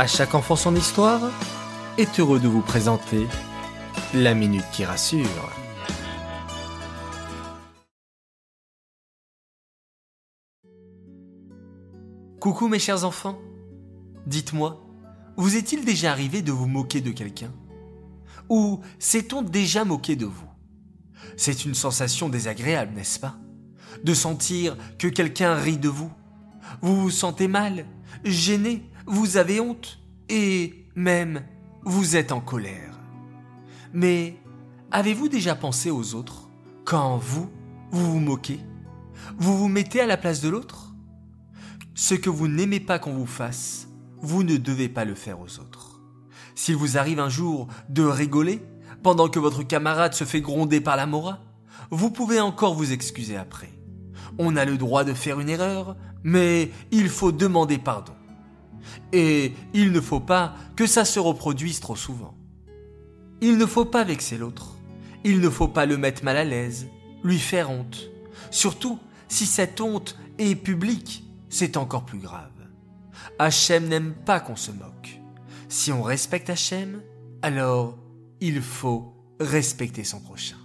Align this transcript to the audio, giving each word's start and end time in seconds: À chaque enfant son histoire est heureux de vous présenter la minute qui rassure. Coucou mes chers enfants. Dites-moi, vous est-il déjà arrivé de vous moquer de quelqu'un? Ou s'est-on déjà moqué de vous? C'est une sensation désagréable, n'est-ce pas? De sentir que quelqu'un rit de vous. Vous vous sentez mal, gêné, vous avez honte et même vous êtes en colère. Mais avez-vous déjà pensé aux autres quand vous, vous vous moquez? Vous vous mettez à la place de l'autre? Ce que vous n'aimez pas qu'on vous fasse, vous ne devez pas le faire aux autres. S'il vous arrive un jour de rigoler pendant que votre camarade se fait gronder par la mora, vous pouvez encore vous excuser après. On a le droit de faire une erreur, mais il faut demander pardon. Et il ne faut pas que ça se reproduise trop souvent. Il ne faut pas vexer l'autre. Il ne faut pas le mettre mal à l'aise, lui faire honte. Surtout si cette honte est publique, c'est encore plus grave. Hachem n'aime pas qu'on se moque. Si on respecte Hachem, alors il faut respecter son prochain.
À 0.00 0.06
chaque 0.06 0.36
enfant 0.36 0.54
son 0.54 0.76
histoire 0.76 1.20
est 1.96 2.20
heureux 2.20 2.38
de 2.38 2.46
vous 2.46 2.60
présenter 2.60 3.26
la 4.14 4.32
minute 4.32 4.64
qui 4.70 4.84
rassure. 4.84 5.26
Coucou 12.38 12.68
mes 12.68 12.78
chers 12.78 13.04
enfants. 13.04 13.40
Dites-moi, 14.24 14.86
vous 15.36 15.56
est-il 15.56 15.84
déjà 15.84 16.12
arrivé 16.12 16.42
de 16.42 16.52
vous 16.52 16.68
moquer 16.68 17.00
de 17.00 17.10
quelqu'un? 17.10 17.50
Ou 18.48 18.78
s'est-on 19.00 19.42
déjà 19.42 19.84
moqué 19.84 20.14
de 20.14 20.26
vous? 20.26 20.48
C'est 21.36 21.64
une 21.64 21.74
sensation 21.74 22.28
désagréable, 22.28 22.94
n'est-ce 22.94 23.18
pas? 23.18 23.34
De 24.04 24.14
sentir 24.14 24.76
que 24.96 25.08
quelqu'un 25.08 25.56
rit 25.56 25.76
de 25.76 25.88
vous. 25.88 26.12
Vous 26.82 27.00
vous 27.00 27.10
sentez 27.10 27.48
mal, 27.48 27.84
gêné, 28.22 28.87
vous 29.08 29.38
avez 29.38 29.58
honte 29.58 29.98
et 30.28 30.86
même 30.94 31.42
vous 31.82 32.16
êtes 32.16 32.30
en 32.30 32.40
colère. 32.40 33.00
Mais 33.94 34.36
avez-vous 34.90 35.28
déjà 35.28 35.54
pensé 35.54 35.90
aux 35.90 36.14
autres 36.14 36.50
quand 36.84 37.16
vous, 37.16 37.50
vous 37.90 38.12
vous 38.12 38.20
moquez? 38.20 38.60
Vous 39.38 39.56
vous 39.56 39.68
mettez 39.68 40.02
à 40.02 40.06
la 40.06 40.18
place 40.18 40.42
de 40.42 40.50
l'autre? 40.50 40.94
Ce 41.94 42.14
que 42.14 42.28
vous 42.28 42.48
n'aimez 42.48 42.80
pas 42.80 42.98
qu'on 42.98 43.14
vous 43.14 43.26
fasse, 43.26 43.88
vous 44.20 44.42
ne 44.42 44.58
devez 44.58 44.90
pas 44.90 45.06
le 45.06 45.14
faire 45.14 45.40
aux 45.40 45.58
autres. 45.58 46.02
S'il 46.54 46.76
vous 46.76 46.98
arrive 46.98 47.18
un 47.18 47.30
jour 47.30 47.68
de 47.88 48.02
rigoler 48.02 48.62
pendant 49.02 49.28
que 49.28 49.38
votre 49.38 49.62
camarade 49.62 50.12
se 50.12 50.24
fait 50.24 50.42
gronder 50.42 50.80
par 50.80 50.96
la 50.96 51.06
mora, 51.06 51.40
vous 51.90 52.10
pouvez 52.10 52.40
encore 52.40 52.74
vous 52.74 52.92
excuser 52.92 53.36
après. 53.36 53.70
On 54.36 54.54
a 54.56 54.66
le 54.66 54.76
droit 54.76 55.04
de 55.04 55.14
faire 55.14 55.40
une 55.40 55.48
erreur, 55.48 55.96
mais 56.22 56.70
il 56.90 57.08
faut 57.08 57.32
demander 57.32 57.78
pardon. 57.78 58.12
Et 59.12 59.52
il 59.74 59.92
ne 59.92 60.00
faut 60.00 60.20
pas 60.20 60.54
que 60.76 60.86
ça 60.86 61.04
se 61.04 61.18
reproduise 61.18 61.80
trop 61.80 61.96
souvent. 61.96 62.34
Il 63.40 63.58
ne 63.58 63.66
faut 63.66 63.84
pas 63.84 64.04
vexer 64.04 64.38
l'autre. 64.38 64.76
Il 65.24 65.40
ne 65.40 65.50
faut 65.50 65.68
pas 65.68 65.86
le 65.86 65.96
mettre 65.96 66.24
mal 66.24 66.36
à 66.36 66.44
l'aise, 66.44 66.88
lui 67.22 67.38
faire 67.38 67.70
honte. 67.70 68.10
Surtout 68.50 68.98
si 69.28 69.46
cette 69.46 69.80
honte 69.80 70.16
est 70.38 70.54
publique, 70.54 71.24
c'est 71.48 71.76
encore 71.76 72.04
plus 72.04 72.18
grave. 72.18 72.50
Hachem 73.38 73.88
n'aime 73.88 74.14
pas 74.14 74.40
qu'on 74.40 74.56
se 74.56 74.70
moque. 74.70 75.20
Si 75.68 75.92
on 75.92 76.02
respecte 76.02 76.50
Hachem, 76.50 77.02
alors 77.42 77.98
il 78.40 78.62
faut 78.62 79.14
respecter 79.40 80.04
son 80.04 80.20
prochain. 80.20 80.56